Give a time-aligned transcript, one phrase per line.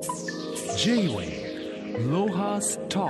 [0.00, 3.06] J-Way ロハスタ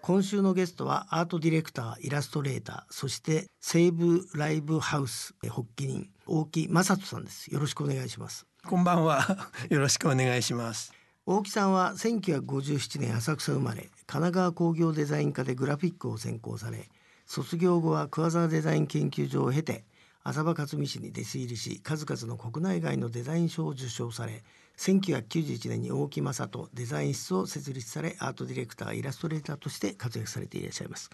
[0.00, 9.20] 今週のゲストはアートディレクターイラストレーターそして西武ライブハウス発起人大木正人さんですよろしくお願いしますこんばんは。
[9.68, 10.94] よろしくお願いします。
[11.26, 16.88] 大木さんは1957年浅草生まれ神奈川工業デザイン科でグラフィックを専攻され
[17.26, 19.84] 卒業後は桑沢デザイン研究所を経て
[20.22, 24.42] 浅場克美氏に弟子入りし数々の国内外のデザイン賞を受賞され
[24.78, 31.10] 1991年に大木正人デザイン室を設立されアートディレクターイラストレーターとして活躍されていらっしゃいます、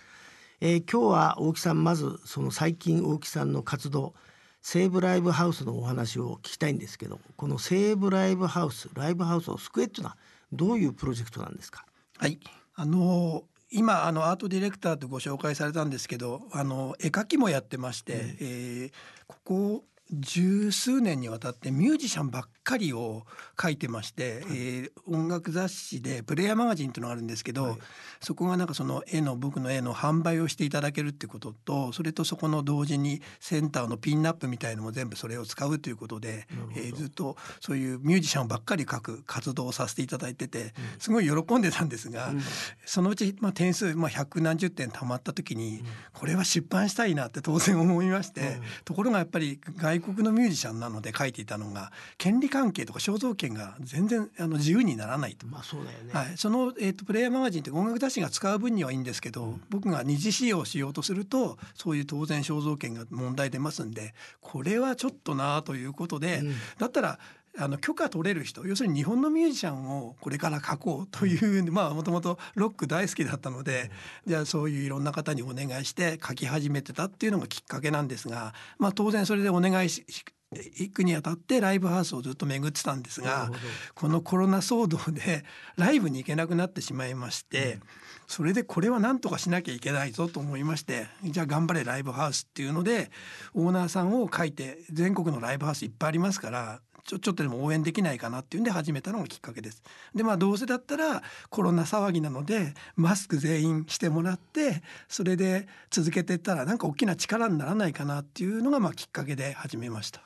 [0.60, 4.14] えー今日は大木さんまずその最近大木さんの活動
[4.62, 10.16] 西武ライブハウスのお話を聞きたいんですけどこの西武ライブハウスライブハウスを救えっていうのは
[10.52, 11.86] どういうプロジェクトなんですか？
[12.18, 12.38] はい。
[12.74, 18.92] あの今あのアートディレクターとご紹介されたんですけど、あの絵描きもやってまして、えー
[19.28, 23.24] ここ十数年にわたってミュージシャンばっかりを
[23.56, 27.78] 描いてまして、えー音楽雑誌でプレイヤーマガジンというのがあるんですけど、はい。
[28.20, 42.40] そこがなんかその絵の僕の絵の販売をしていただけるっていうこととそれとそこの同時にセンターのピンナップみたいのも全部それを使うということでえーずっとそういうミュージシャンばっかり描く活動をさせていただいててすごい喜んでたんですが、うん。
[42.84, 48.62] そのうち、まあ、点数、まあ、百何十点たまった時に、これは出版したいなって当然思いまして、うん。
[48.84, 55.46] ところがやっぱり外国のミュージシャンなので書いていたのが権利関係とか肖像権が全然あの自由にならないと。
[55.46, 66.54] まあそうだよね、はい、その、えー、とプレイヤーマガジンって音楽雑誌が使う分にはいいんですけど、僕が二次使用しようとするとそういう当然肖像権が問題出ますんでこれはちょっとなということで、うん。
[66.78, 67.18] だったら
[67.58, 73.90] あの許可取れる人要するに日本のミュージシャンをこれから書こうという まあもともとロック大好きだったので、
[74.26, 80.04] じゃあそういういろんな方にお願いして書き始めてたっていうのがきっかけなんですが、まあ、当然それでお願いし
[80.52, 83.52] 行くにあたってライブハウスをずっと巡ってたんですが
[83.94, 85.44] このコロナ騒動で
[85.78, 87.78] ライブに行けなくなってしまいまして、
[88.26, 93.10] それでこれは何とかしなきゃいけないぞと思いましてじゃあ頑張れライブハウスっていうので
[93.54, 99.82] オーナーさんを書いて全国のライブハウスいっぱいありますからちょちょっとでも応援できないかなっていうんで始めたのがきっかけです。
[100.14, 110.22] でまあどうせだったらコロナ騒ぎなのでマスク全員してもらってそれで続けていったらなんか大きな力にならないかなっていうのがまあきっかけで始めました。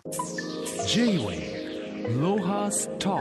[0.86, 3.16] J-Way ロハスタ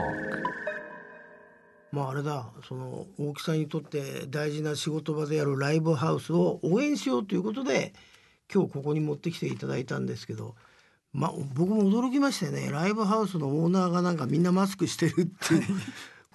[1.90, 7.94] まああれだその大木さんにとって大事な仕事場であるライブハウスを応援しようということで
[8.52, 10.54] 今日ここに持ってきていただいたんですけど
[11.14, 12.68] まあ僕も驚きましたよね。
[12.70, 15.62] ライブハウスのオーナーがなんかみんなマスクしてるっていう。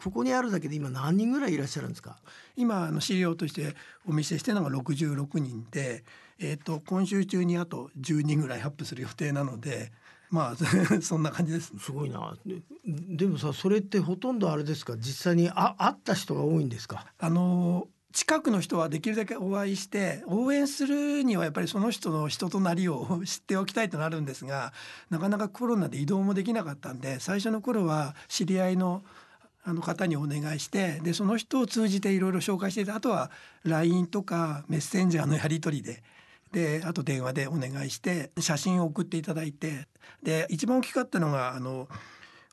[0.01, 2.15] ここにあるだけで今何人ぐらいいらっしゃるんですか？
[2.55, 3.75] 今あの資料として
[4.07, 6.05] お見せしてるのが66人で、
[6.39, 9.91] えー、と今週中にあと10人ぐらいアップする予定なので
[10.29, 10.55] まあ
[11.03, 11.73] そんな感じです。
[11.77, 12.33] すごいな。
[12.45, 14.95] ででもさそれってほとんどあれですか？
[14.95, 17.05] 実際にあ会った人が多いんですか？
[17.19, 24.73] あの近くの人はできるだけお会いして応援するにはやっぱりその人の人となりを 知っておきたいとなるんですが
[25.09, 29.03] なかなかコロナで移動もできなかったんで最初の頃は知り合いの
[29.63, 33.29] あの方にお願いしてでその人を通じていろいろ紹介していたあとは
[33.63, 36.03] LINE とかメッセンジャーのやり取りで。
[36.51, 39.87] であと電話でお願いして写真を送っていただいて
[40.23, 41.87] で一番大きかったのがあの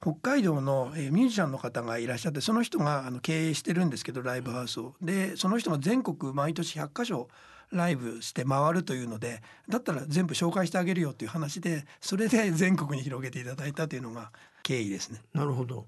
[0.01, 4.95] 北海道のえミュージシャンの方がいらっしゃってその人があの経営してるんですけどライブハウスを。
[5.01, 7.29] でその人が全国毎年100か所
[7.73, 14.31] ライブして回るというのでだったら全部紹介してあげるよという話でそれで全国に広げていただいたというのが
[14.62, 15.21] 経緯ですね。
[15.33, 15.87] なるほど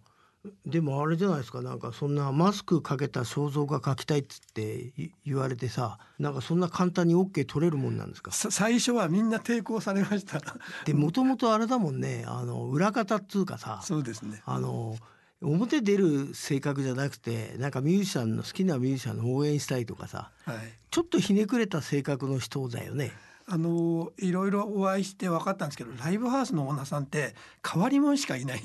[0.64, 8.30] でもあれじゃないですかなんかそんなマスクかけた肖像画描きたいっつってい言われてさなんかそんな簡単に OK 取れるもんなんですか？
[8.30, 10.40] さ最初はみんな抵抗されました。
[10.86, 14.42] でもともとあれだもんねあの裏方っつうかさそうですね。
[14.46, 14.96] あの
[15.40, 20.56] 表出る性格じゃなくてなんかミュージシャンの好きなミュージシャンの応援したいとかさはい。
[20.90, 23.12] ちょっとひねくれた性格の人だよね。
[23.50, 27.34] あのいろいろお会いして分かったんですけどライブハウスのオーナーさんって
[27.66, 28.60] 変わり者しかいない。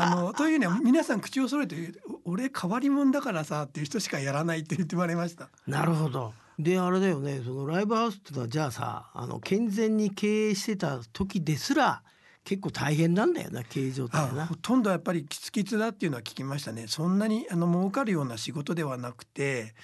[0.00, 1.76] あのというには皆さん口を揃えて
[2.24, 5.48] 「お俺変わり者だからさ」っていう人しかやらないって言って言われました。
[5.66, 6.32] なるほど。
[6.58, 12.02] であれだよねそのライブハウスってのはじゃあさあの健全に経営してた時ですら
[12.42, 14.56] 結構大変なんだよな経営状態ほ。
[14.56, 19.74] とんどやっぱりキツキツだっていうのは聞きましたねそんなにあの儲かるような仕事ではなくて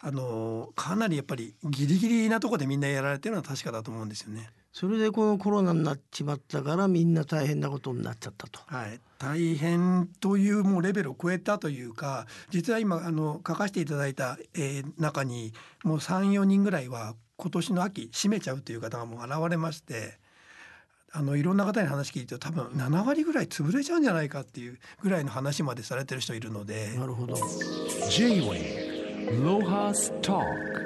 [0.00, 4.50] あのかなりやっぱりギリギリなところでみんなやられてるのは確かだと思うんですよね。
[4.74, 8.58] それでこのコロナになっちまったからみんな大変なことになっちゃったと。
[8.66, 15.52] はい、大変というもうレベルを超えたというか実は今あの書かせていただいた、えー中に
[15.84, 20.18] もう34人ぐらいは今年の秋閉めちゃうという方がもう現れまして
[21.12, 26.94] あのいろんな方に話聞いてると多分7割ぐらい潰れちゃうんじゃないかっていうぐらいの話までされてる人いるので。
[26.98, 27.36] なるほど。
[28.10, 30.83] J-Way Lohas Talk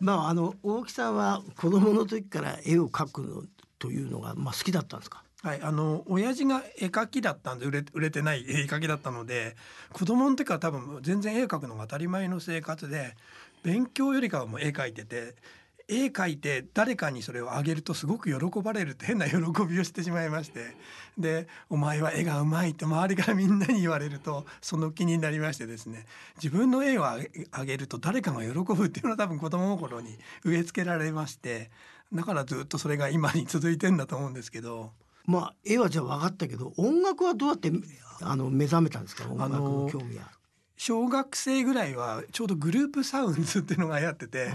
[0.00, 3.44] まああの大木さんは子供の時から絵を描くの
[3.78, 5.22] というのがまあ好きだったんですか？
[5.42, 9.56] はい、あの親父が絵描きだったんで売れ売れてない絵描きだったので
[9.92, 13.14] 子供の時から多分全然絵描くのが当たり前の生活で
[13.62, 15.34] 勉強よりかはもう絵描いてて
[15.90, 19.36] 絵描いて誰かにそれをあげるとすごく喜ばれるって変な喜
[19.68, 20.76] びをしてしまいまして
[21.18, 26.06] で「お前は絵がうまい」って周りからみんなに言われるとその気になりましてですね
[26.36, 31.70] 自分の絵をあげあげると誰かが喜ぶっていうのは多分子供心に植え付けられまして
[32.12, 34.92] だからずっとそれが今に続いてんだと思うんですけど。
[35.26, 37.70] まあ絵はじゃあ分かったけど音楽はどうやって
[38.22, 39.28] あの目覚めたんですか？
[39.30, 40.28] 音楽の興味は。
[40.76, 44.50] 小学生ぐらいはちょうどグループサウンズっていうのが流行ってて、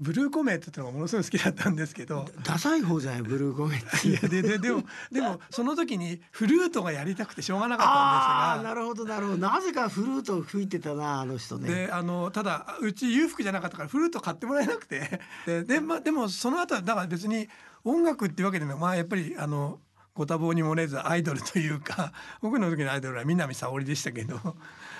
[0.00, 3.22] ブルーコメットってのがものすごい好きだったんですけど ダサい方じゃない？
[3.22, 4.08] ブルーコメット。
[4.08, 8.74] いやでででもでもその時にフルートがやりたくてしょうがなかったんですが。
[8.74, 11.68] るほどなるほどなぜかフルートを吹いてたなあの人ね。
[11.86, 17.48] であのただうち裕福じゃなかったからフルート買ってもらえなくてでで,、まあ、でもその後はだから別に
[17.84, 19.78] 音楽っていうわけでもまあやっぱりあの
[20.14, 22.12] ご多忙に漏れずアイドルというか
[22.42, 24.56] 僕の時のアイドルは南沙織でしたけど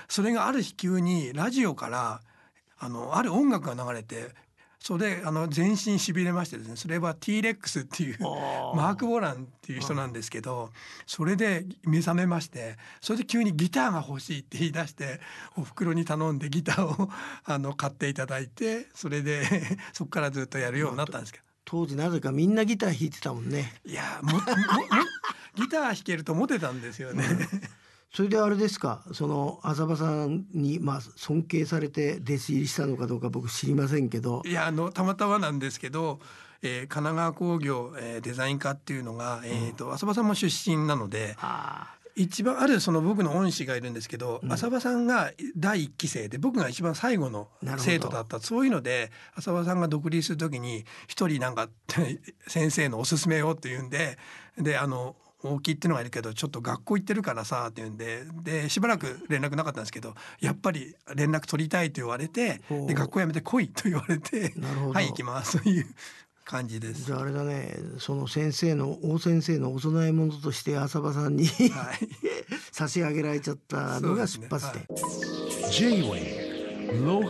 [0.08, 2.20] それがある日急にラジオから
[2.78, 4.34] あのある音楽が流れて
[4.84, 8.18] それであの全身しびれましてですねそれは T-REX っていう
[8.76, 10.72] マーク・ボランっていう人なんですけど
[11.06, 15.22] それで目覚めましてそれで急にギターが欲しいって言い出して
[15.56, 17.10] お袋に頼んでギターを
[17.44, 21.44] あの買っていただいてそれで そこからずっとやるようになったんですけど。
[21.66, 23.72] 当時なぜかみんなギター弾いてたもんね。
[23.86, 24.44] いやももも
[25.54, 27.24] ギター弾けるとモテたんですよね。
[28.14, 34.42] それであれですかその浅場さんにまあ尊敬されて弟子入りしたのかどうか僕知りませんけど。
[34.46, 36.20] いやあのたまたまなんですけど、
[36.62, 48.38] えー、神奈川工業、えー、デザイン科っていうのが、えーと浅場さんも出身なのであ一番あるその僕の恩師がいるんですけど、浅場さんが第一期生で僕が一番最後の生徒だった。
[48.38, 51.68] そういうので浅場さんが独立する時に一人なんか
[52.46, 54.18] 先生のおすすめをって言うんで
[54.56, 58.24] であの大木っていうのがいるけどちょっと学校行ってるからさって言うんで。
[58.42, 64.92] でしばらく連絡なかったんですけどやっぱり連絡取りたいと言われてで学校辞めて来いと言われてなるほど。
[64.92, 65.62] はい行きます。
[65.62, 65.86] という
[66.44, 67.06] 感じです。
[67.06, 67.76] じゃああれだね。
[67.98, 72.08] その先生の大先生のお供え物として浅場さんにはい、
[72.72, 74.86] 差し上げられちゃったのが出発点。
[76.92, 77.20] でも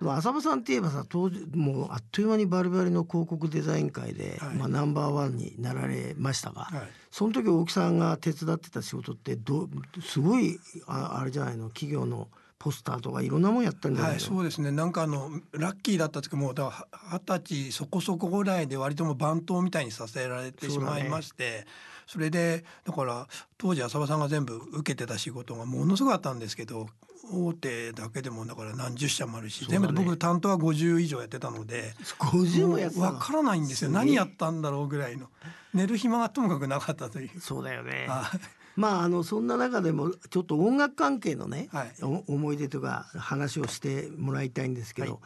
[0.00, 4.54] 浅場さんって言えばさ当時もうあっという間にバリバリの広告デザイン界で、はい。
[4.56, 6.80] まあ、ナンバーワンになられましたが、はい。
[7.10, 9.68] その時大木さんが手伝ってた仕事ってど
[10.02, 12.28] すごいああれじゃないの企業の
[12.58, 14.70] ポスターとかいろんなもんやったんじゃないの、はい、そうですね。
[14.70, 21.66] なんかあのラッキーだったというかも二十歳そこそこぐらいで割ともう番頭みたいにさせられてしまいまして
[22.06, 23.26] そ,、れでだから
[23.58, 26.88] 当時浅場さんが全部受けてた仕事がものすごいあったんですけど
[27.32, 29.68] 大手だけでもだから何十社もあるし、ね。
[29.70, 31.94] 全部で僕担当は50以上やってたので。
[32.18, 33.06] 50もやってたの？
[33.14, 33.90] わからないんですよ。
[33.90, 35.28] 何やったんだろうぐらいの。
[35.74, 37.40] 寝る暇がともかくなかったという。
[37.40, 38.06] そうだよね。
[38.08, 38.40] はい。
[38.76, 41.92] まああのそんな中でもちょっと音楽関係のね、はい。
[42.02, 45.20] お思い出とか話をしてもらいたいんですけど、はい。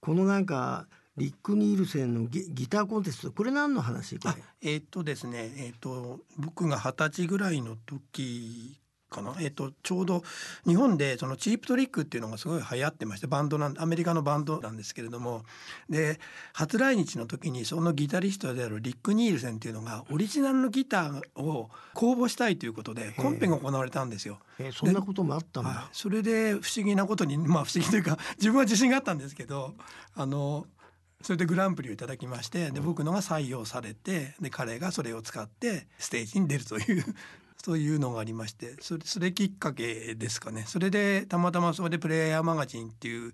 [0.00, 0.86] このなんか
[1.16, 4.18] リック・ニールセンのギギターコンテストこれ何の話？
[4.62, 8.79] えーっとですねえーっと僕が二十歳ぐらいの時
[9.10, 9.34] かな？
[9.40, 10.22] えーっとちょうど
[10.66, 15.44] 日本でそのチープトリックっていうのがすごい流行ってましてバンドなんアメリカのバンドなんですけれども。
[15.88, 16.18] で
[16.52, 24.38] 初来日の時にそのギタリストであるリック・ニールセンっていうのがオリジナルのギターを公募したいということでコンペが行われたんですよ。
[24.58, 29.74] えーそんなこともあったんだ、はい、それで不思議なことに まあ不思議というか自分は自信があったんですけど
[30.14, 30.66] あの
[31.22, 37.04] それでグランプリをいただきましてで僕のが採用されてで彼がそれを使ってステージに出るという
[37.64, 40.64] そういうのがありましてそれそれきっかけですかね。
[40.66, 43.32] それでたまたまそれで「プレイヤーマガジン」っていう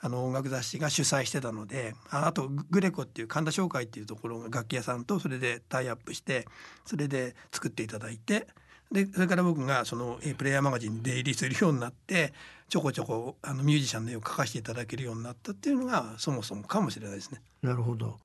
[0.00, 6.46] あの音楽雑誌が主催してたのでああとグレコっていう神田商会っていうところが楽器屋さんとそれでタイアップして
[6.84, 8.48] それで作っていただいて
[8.90, 12.34] でそれから僕がそのえープレイヤーマガジンに出入りするようになって
[12.68, 17.40] ちょこちょこあのミュージシャンの絵を描かせていただけるようになったっていうのがそもそもかもしれないですね。
[17.62, 18.18] なるほど。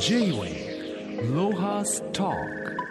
[0.00, 2.85] J-Way Lohas Talk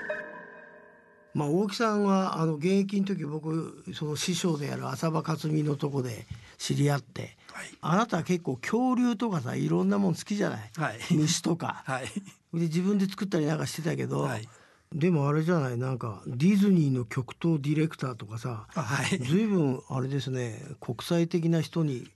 [1.36, 6.26] まあ大木さんはあの現役の時僕その師匠である浅場克美のとこで
[6.58, 7.68] 知り合ってはい。
[7.82, 11.00] あなたは結構恐竜とかさいろんなもん好きじゃない、はい。
[11.12, 11.84] 虫とか。
[11.88, 12.06] はい。
[12.54, 14.48] で自分で作ったりなんかしてたけど、はい。
[14.94, 15.78] でもあれじゃない？
[15.78, 19.20] なんかディズニーの極東ディレクターとかさあはい。
[19.20, 22.08] 随分あれですね国際的な人に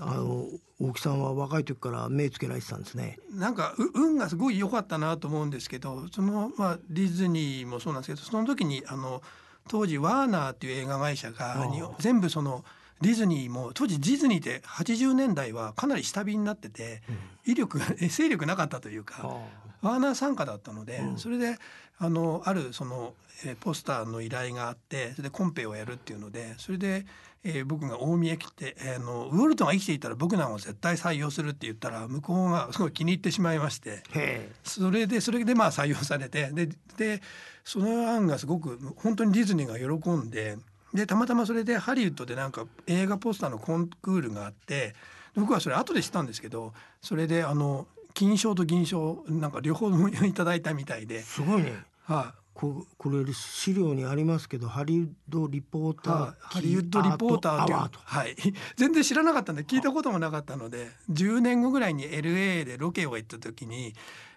[0.00, 0.48] あの
[0.80, 3.18] 大木さんは若い時から目つけられてたんですね。
[3.32, 9.22] なんかう運がすごい良かったなと思うんですけどその、まあ、ディズニーもそうなんですけどその時にあの
[9.68, 11.66] 当時ワーナーっていう映画会社が
[12.00, 12.64] 全部その
[13.00, 17.02] ディズニーも当時ディズニーって80年代はかなり下火になってて、
[17.44, 19.40] 威力がえ 勢力なかったというか。
[19.84, 21.56] ワーナー傘下だったので、うんそれで
[21.98, 23.14] あのあるその、
[23.44, 27.06] えーポスターの依頼があってそれでコンペをやるっていうのでそれで、
[27.44, 34.02] えー僕が大見へ来て、えーあのウォルトンが生きていたら僕なんかを絶対採用するって言ったら向こうがすごい気に入ってしまいまして。
[34.64, 37.22] それでそれでまあ採用されてでで
[37.64, 40.56] その案がすごく本当にディズニーが喜んで
[40.92, 44.94] でたまたまそれでハリウッドでなんか映画ポスターのコンクールがあって
[45.34, 46.72] 僕はそれ後で知ったんですけど
[47.02, 51.84] それであの金賞と銀賞なんか両方いただいたみたいで、すごいね。
[52.04, 58.36] はここれ資料にありますけどハリウッドリポーいター、はいハリウッドリポーターっていうはい、
[58.76, 63.94] 全然知らなかったんで聞いたこともなかったので10年後ぐらいに LA でロケを行った時に。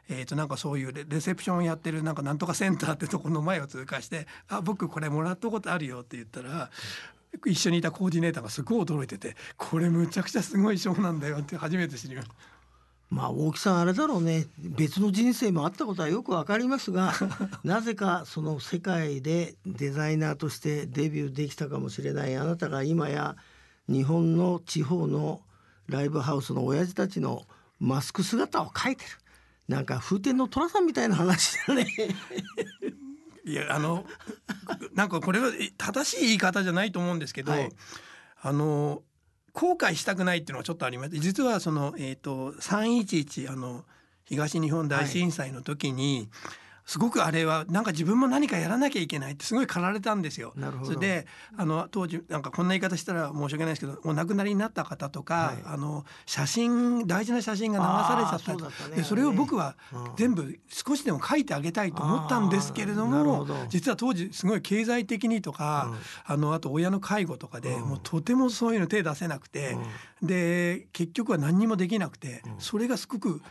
[0.09, 6.71] えー、となんかそういうレレセプションやってるなんかなんとかセンターってところの前を通過して「あ僕これもらったことあるよ」って言ったら
[7.45, 12.56] 一緒にいたコーディネーターがすごい驚いてて「これむちゃくちゃすごい賞なんだよ」って初めて知りました。
[13.09, 14.47] まあ大木さんあれだろうね。
[14.59, 17.13] 別の人生もあったことはよくわかりますが
[17.63, 22.35] なぜかその世界でデザイナーとしてデビューできたかもしれない。
[22.35, 23.37] あなたが今や
[23.87, 25.41] 日本の地方の
[25.87, 27.45] ライブハウスの親父たちの
[27.79, 29.11] マスク姿を描いてる。
[29.69, 31.87] なんか風天の寅さんみたいな話だね。
[33.45, 34.05] いやあの
[34.93, 37.71] なんかこれはえ正しい言い方じゃないと思うんですけど、はい。
[38.41, 39.01] あの
[39.57, 43.85] 後悔したくないっていうのはちょっとありまして実はその、えー、と311あの
[44.25, 46.29] 東日本大震災の時に、
[46.87, 50.53] すごくあれはなんか自分も何かやらなきゃいけないってすごい駆られたんですよ。
[50.83, 51.27] それで
[51.57, 55.57] あの当時なんかこんな言い方したら申し訳ないですけどお亡くなりになった方とか、はい。
[55.65, 58.67] あの写真大事な写真が流されちゃった。
[58.67, 58.95] りそね。
[58.95, 60.15] でそれを僕はうん。
[60.15, 65.93] 全部少しでも書いてあげたいと思ったんですけれども実は当時すごい経済的にとか、
[66.25, 67.89] あのあと親の介護とかで、うん。
[67.89, 69.77] もうとてもそういうの手出せなくて、
[70.21, 73.41] で結局は何にもできなくて、それがすごく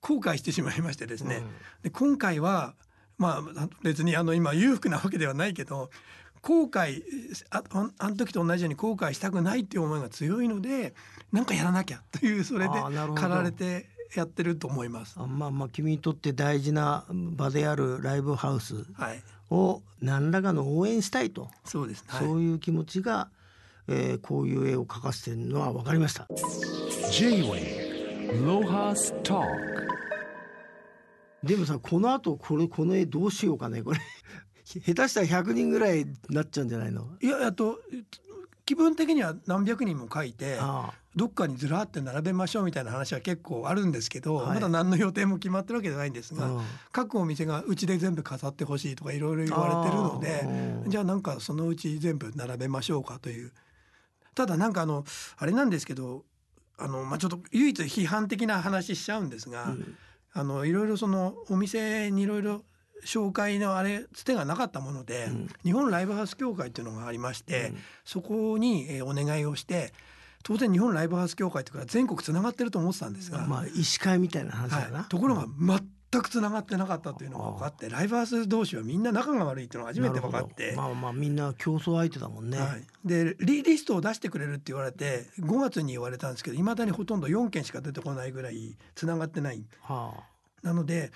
[0.00, 1.42] 後悔してしまいましてですね、
[1.82, 2.74] で今回は
[3.18, 5.90] まあ別にあの今裕福なわけではないけど
[6.40, 7.02] 後悔
[7.50, 10.94] あああの時と同じように後悔したくないっていう思いが強いので
[11.32, 15.16] なんかやらなきゃというそれで駆られてやってると思います。
[15.18, 22.26] あまあまあ君にとって大事な場であるライブハウスはい、を何らかの応援したいと、そうです、はい。
[22.26, 23.28] そういう気持ちが、
[23.88, 26.26] えーこういう絵を描かせてるのは分かりました。
[27.10, 29.87] J-Way Lohas Talk
[31.42, 34.00] でもさこの後これこの絵どうしようかねこれ。
[34.64, 37.06] 下手したら100人ぐらいになっちゃうんじゃないの？
[37.22, 37.80] いやあと
[38.66, 44.54] 気分的には何百人も書いてあどっかにずらって並べましょうみたいな話は結構あるんですけど、はい。
[44.56, 46.64] まだ何の予定も決まってるわけじゃないんですが、うん。
[46.92, 50.20] 各お店がうちで全部飾ってほしいとかいろいろ言われてるの
[50.84, 53.52] でじゃあなんかそのうち全部並べましょうかという。
[54.34, 55.04] ただなんかあの
[55.38, 56.24] あれなんですけど
[56.76, 59.96] あの、まあ、ちょっと唯一批判的な話しちゃうんですが、うん
[60.32, 62.62] あのいろいろそのお店にいろいろ
[63.04, 65.48] 紹介のあれつてがなかったもので、うん。
[65.64, 67.78] 日本ライブハウス協会っていうのがありまして、うん。
[68.04, 69.92] そこに、えーお願いをして
[70.42, 75.46] 当然日本ライブハウス協会っていうから全国つながってると思ってたんですが、まあ医師会みたいな話だな、はい、ところが
[76.10, 80.72] 全くつながってなかったというのが分かってライブハウス同士はみんな仲が悪いっていうのが初めて分かって。
[80.74, 89.64] まあまあみんな競争相手だもんね、はい、でリリストを出してくれるって言われて5月に言われたんですけどいまだにほとんど4件しか出てこないぐらいつながってない。
[89.82, 90.14] は
[90.62, 91.12] なので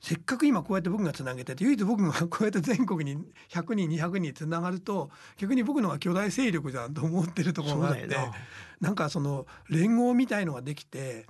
[0.00, 8.08] せっかく今こうやって僕がつなげてて唯一僕がこうやって全国に100人200人つながると逆に僕のが巨大勢力じゃんと思ってるとあころがあって
[8.80, 11.26] なんかその連合みたいのができて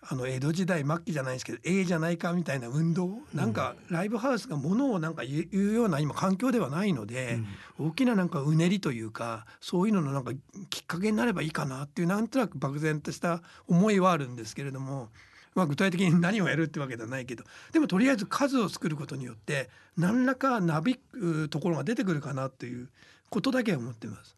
[0.00, 7.40] あの江戸時代末期じゃないですけどええじゃないかみたいな運動なんかライブハウスがものをなんか言うような今環境ではないので、
[7.78, 10.32] 大きななんかうねりというかそういうののなんか
[10.70, 15.08] きっかけになればいいかなっていうなんとなく漠然とした思いはあるんですけれども。
[15.54, 22.88] まあ、具体的に何をやるってわけではないけどでもとりあえず数を作ることによって何らかなびくところが出てくるかなという
[23.28, 24.36] ことだけは思ってます。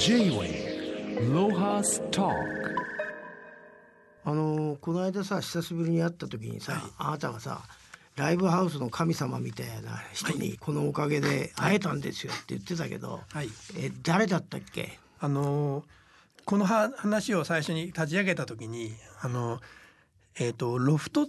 [0.00, 2.34] J-Way Lohas Talk
[4.28, 7.60] あのーこの間さ久しぶりに会った時にさ、あなたがさ
[8.16, 13.48] ライブハウスの神様みたいな人にこのおかげで会えたんですよって言ってたけど、はい。
[13.78, 14.98] え誰だったっけ？
[15.20, 15.84] あの
[16.44, 19.60] このは話を最初に立ち上げた時にあの、
[20.40, 21.28] えー、とロフト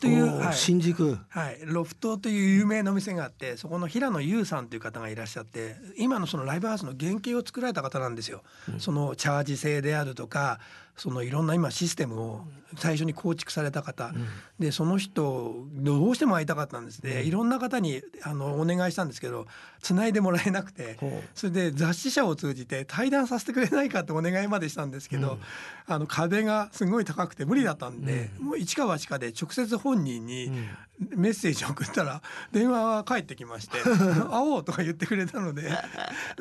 [0.00, 0.54] という、はい。
[0.54, 1.18] 新宿。
[1.28, 8.42] はい、ロフトという有名なお店があってそこの平野優さんという方がいらっしゃって今のそのライブハウスの原型を作られた方なんですよ。
[8.78, 10.60] そのチャージ制であるとか
[10.96, 12.40] そのいろんな今システムを
[12.76, 14.12] 最初に構築された方、
[14.58, 19.46] でその人どうしても会いたかったんですでいろんな方にあのお願いしたんですけど
[19.80, 21.10] 繋いでもらえなくてほう。
[21.34, 25.38] それで雑誌社を通じて対談させてくれないかってお願いまでしたんですけど、
[25.86, 30.50] あの壁がすごい高くて無理だったんで、もう一か八かで直接本人に
[30.98, 32.20] メッセージを送ったら
[32.52, 33.78] 電話は返ってきまして
[34.28, 35.70] 「会おう」とか言ってくれたので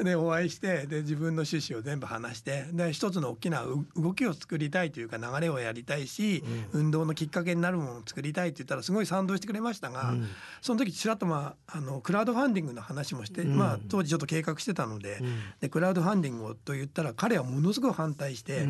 [0.03, 10.15] でお会いしてで自分の趣旨を全部話してで一つの大きなう動きを作りたいというか流れをやりたいし、運動のきっかけになるものを作りたいって言ったらすごい賛同してくれましたが、
[10.61, 15.19] その時ちらっとまああのクラウドファンディングの話もして、まあ、当時ちょっと計画してたので,、
[15.61, 18.67] でクラウドファンディングをと言ったら彼はものすごい反対して。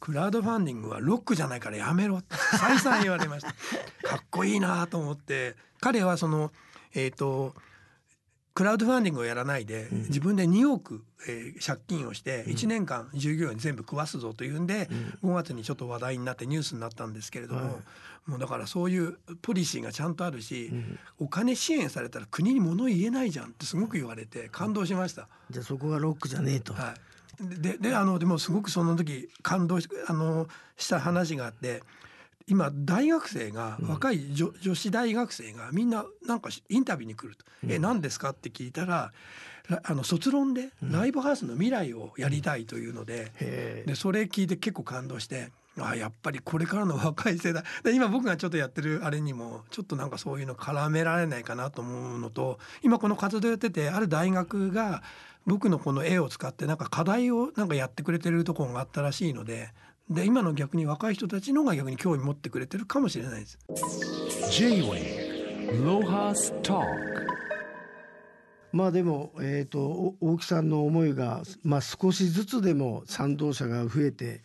[0.00, 3.52] クラウドファンディングはロックじゃないからやめろって再三言われました。
[4.08, 6.52] かっこいいなと思って彼はその
[6.94, 7.54] えっ、と
[8.54, 14.88] クラウドファンディングをやらないで、自分で2億、えー借金をして1年間従業員全部食わすぞというんで、
[15.22, 17.74] 5月にちょっと話題になってニュースになったんですけれども、はい。
[18.30, 20.70] もうだからそういうポリシーがちゃんとあるし、
[21.18, 25.28] お金支援されたら国に物言えないじゃんってすごく言われて感動しました。
[25.50, 26.94] じゃあそこがロックじゃねえと、はい、
[27.40, 31.82] でであのでもすごくその時感動しあのした話があって
[32.46, 39.12] 今大学生が若い女,、女子大学生がみんななんかしインタビューに来ると「え何ですか?」って聞いたら
[39.68, 45.50] らあの卒論でライブハウスの未来をやりたいというので,、へえでそれ聞いて結構感動して。
[45.88, 55.02] あやっぱりこれからの若い世代で今僕がちょっとやってるあれにもちょっとなんかそういうの絡められないかなと思うのと今この活動やっててある大学が
[55.46, 59.70] 僕のこの絵を使ってなんか課題をなんかやってくれてるところがあったらしいので
[60.08, 63.58] で今の逆に若い人たちの方が逆に興味持ってくれてるかもしれないです。
[64.50, 66.84] J-Way Lohas Talk
[68.72, 74.42] まあでも、えー、とお大木さんの思いが、まあ、少しずつでも賛同者が増えて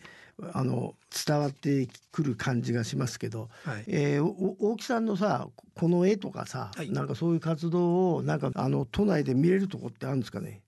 [0.52, 0.94] あの
[1.26, 3.84] 伝わってくる感じがしますけど、はい。
[3.88, 6.90] えーお大木さんのさこの絵とかさ、はい。
[6.90, 10.62] なんかそういう活動をなんかあの都内で見れるとこってあるんですかね？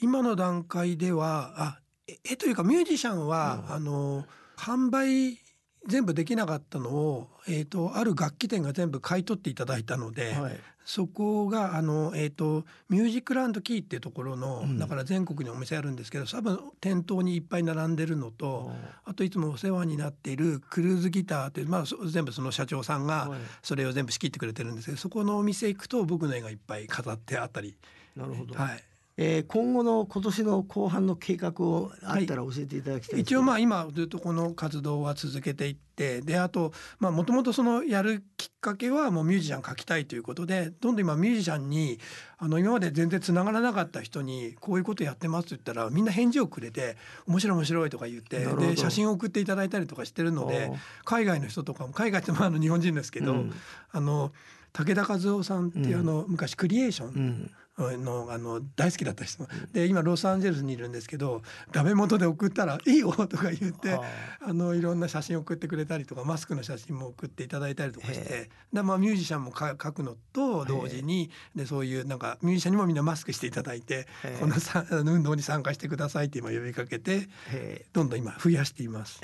[0.00, 4.24] 今の段階ではあえ絵というかミュージシャンは、あの
[4.56, 5.38] 販売
[5.86, 18.72] 全部できなかったのを、えー、とある楽器店が全部買い取っていただいたので、はいそこがあの、えー、とミュージックランドキーっていうところの、だから全国にお店あるんですけど多分店頭にいっぱい並んでるのと、
[19.04, 23.40] あといつもお世話になっているクルーズギターって、まあ、そ全部その社長さんがはい。
[23.62, 27.76] それを全部仕切ってくれてるんですけどそこのお店行くと僕の絵がいっぱい飾ってあったり。
[28.16, 28.82] なるほど、はい
[29.16, 33.18] えー今後の今年の後半の計画をあったら教えていただきたいです。
[33.20, 41.98] 一応まあ今ずっとこの活動は続けていってであとまあもともとそのやるきっかけはもうミュージシャン描きたいということでどんどん今ミュージシャンに
[42.38, 46.96] あの今まで全然つながらなかった人にこういうことやってますって言ったらみんな返事をくれて
[47.26, 50.72] 面白い面白いとか言ってで写真を送っていただいたりとかしてるので
[51.04, 53.52] 海外の人とかも海外ってまああの日本人ですけど、うん。
[53.90, 54.32] あの
[54.72, 57.50] 武田和夫さんっていうあの昔クリエーション、うん
[57.96, 64.04] のあの大好きだった人で今ロサンゼルスにいるんですけどダメ元で送ったら「いいよ」とか言っては
[64.40, 64.52] あ。
[64.52, 79.20] のいろんな写真送ってくれたりとかマスクの写真も送っていただいたりとかしへてで、まあ、ミュージシャンもか書くのと同時にでそういうなんかミュージシャンにもみんなマスクしていただいてへこのさ運動に参加してくださいって今呼びかけてへどんどん今増やしています。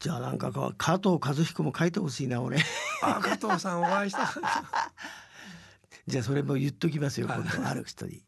[0.00, 2.58] じゃあなんか加藤和彦も書いてほしいな俺。
[3.02, 4.32] あ加藤さんお会いした
[6.08, 7.38] じゃあそれも言っときますよはい。
[7.40, 8.22] 今度ある人に。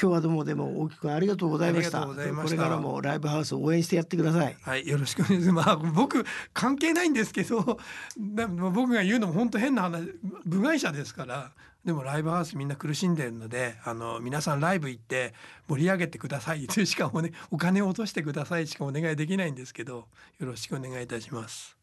[0.00, 2.06] 今日はどうもでも大木くんありがとうございました。
[2.06, 4.56] これからもライブハウスを応援してやってください。
[4.60, 5.66] はい、よろしくお願いします。
[5.68, 7.78] まあ、僕関係ないんですけど、
[8.18, 10.12] でも僕が言うのも本当変な話、
[10.44, 11.50] 部外者ですから。
[11.82, 15.32] でもライブハウスみんな苦しんでるので、あの皆さんライブ行って
[15.68, 16.66] 盛り上げてください。
[16.68, 18.66] しかもね、お金を落としてください。
[18.66, 20.08] しかお願いできないんですけど、
[20.38, 21.74] よろしくお願いいたします。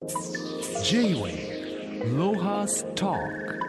[0.84, 3.63] J-Way Lohas Talk